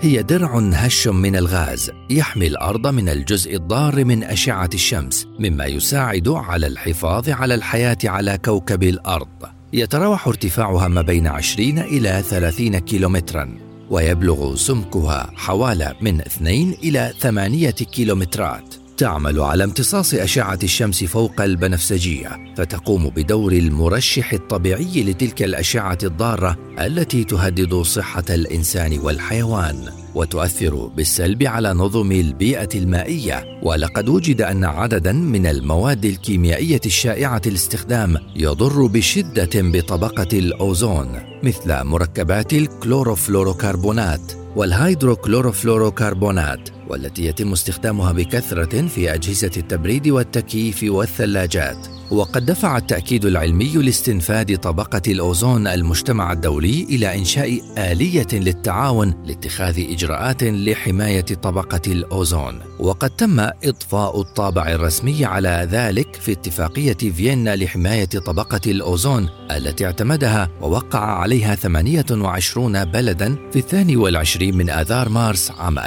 هي 0.00 0.22
درع 0.22 0.58
هش 0.58 1.08
من 1.08 1.36
الغاز 1.36 1.90
يحمي 2.10 2.46
الأرض 2.46 2.86
من 2.86 3.08
الجزء 3.08 3.56
الضار 3.56 4.04
من 4.04 4.24
أشعة 4.24 4.70
الشمس 4.74 5.26
مما 5.38 5.64
يساعد 5.64 6.28
على 6.28 6.66
الحفاظ 6.66 7.30
على 7.30 7.54
الحياة 7.54 7.98
على 8.04 8.38
كوكب 8.44 8.82
الأرض. 8.82 9.28
يتراوح 9.72 10.28
ارتفاعها 10.28 10.88
ما 10.88 11.02
بين 11.02 11.26
20 11.26 11.78
إلى 11.78 12.22
30 12.22 12.78
كيلومترا 12.78 13.58
ويبلغ 13.90 14.54
سمكها 14.54 15.30
حوالي 15.34 15.94
من 16.00 16.20
2 16.20 16.74
إلى 16.82 17.12
8 17.20 17.70
كيلومترات. 17.70 18.73
تعمل 18.96 19.40
على 19.40 19.64
امتصاص 19.64 20.14
أشعة 20.14 20.58
الشمس 20.62 21.04
فوق 21.04 21.40
البنفسجية 21.40 22.54
فتقوم 22.56 23.08
بدور 23.08 23.52
المرشح 23.52 24.32
الطبيعي 24.32 25.02
لتلك 25.02 25.42
الأشعة 25.42 25.98
الضارة 26.02 26.56
التي 26.78 27.24
تهدد 27.24 27.74
صحة 27.74 28.24
الإنسان 28.30 28.98
والحيوان 28.98 29.88
وتؤثر 30.14 30.86
بالسلب 30.86 31.42
على 31.42 31.74
نظم 31.74 32.12
البيئة 32.12 32.68
المائية. 32.74 33.60
ولقد 33.62 34.08
وجد 34.08 34.42
أن 34.42 34.64
عددا 34.64 35.12
من 35.12 35.46
المواد 35.46 36.04
الكيميائية 36.04 36.80
الشائعة 36.86 37.42
الاستخدام 37.46 38.16
يضر 38.36 38.86
بشدة 38.86 39.50
بطبقة 39.54 40.38
الأوزون 40.38 41.08
مثل 41.42 41.84
مركبات 41.84 42.52
الكلوروفلوروكربونات 42.52 44.32
والهيدروكلوروفلوروكربونات. 44.56 46.73
والتي 46.88 47.24
يتم 47.24 47.52
استخدامها 47.52 48.12
بكثرة 48.12 48.86
في 48.86 49.14
أجهزة 49.14 49.50
التبريد 49.56 50.08
والتكييف 50.08 50.84
والثلاجات. 50.88 51.76
وقد 52.10 52.46
دفع 52.46 52.76
التأكيد 52.76 53.24
العلمي 53.24 53.72
لاستنفاد 53.72 54.58
طبقة 54.58 55.02
الأوزون 55.08 55.66
المجتمع 55.66 56.32
الدولي 56.32 56.86
إلى 56.90 57.18
إنشاء 57.18 57.60
آلية 57.78 58.26
للتعاون 58.32 59.14
لاتخاذ 59.26 59.80
إجراءات 59.92 60.42
لحماية 60.42 61.20
طبقة 61.20 61.80
الأوزون. 61.86 62.60
وقد 62.78 63.10
تم 63.10 63.40
إضفاء 63.40 64.20
الطابع 64.20 64.68
الرسمي 64.68 65.24
على 65.24 65.68
ذلك 65.70 66.14
في 66.14 66.32
اتفاقية 66.32 66.96
فيينا 66.96 67.56
لحماية 67.56 68.04
طبقة 68.04 68.60
الأوزون 68.66 69.28
التي 69.50 69.86
اعتمدها 69.86 70.50
ووقع 70.60 70.98
عليها 70.98 71.54
28 71.54 72.84
بلدا 72.84 73.36
في 73.52 73.58
الثاني 73.58 73.96
والعشرين 73.96 74.56
من 74.56 74.70
آذار 74.70 75.08
مارس 75.08 75.50
عام 75.50 75.78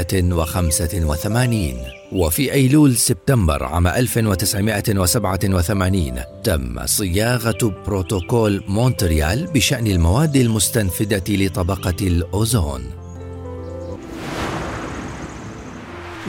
1985 0.00 1.74
وفي 2.12 2.52
أيلول 2.52 2.96
سبتمبر 2.96 3.64
عام 3.64 3.86
1987 3.86 6.14
تم 6.44 6.86
صياغة 6.86 7.82
بروتوكول 7.86 8.64
مونتريال 8.68 9.46
بشأن 9.46 9.86
المواد 9.86 10.36
المستنفدة 10.36 11.24
لطبقة 11.28 12.06
الأوزون. 12.06 12.84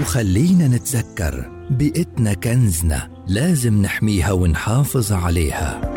وخلينا 0.02 0.68
نتذكر 0.68 1.52
بيئتنا 1.70 2.34
كنزنا 2.34 3.10
لازم 3.28 3.82
نحميها 3.82 4.32
ونحافظ 4.32 5.14
عليها. 5.14 5.97